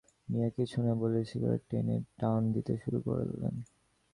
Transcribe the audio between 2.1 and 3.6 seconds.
টান দিতে শুরু করলেন।